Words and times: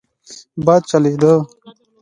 باد 0.65 0.81
چلېده. 0.89 1.33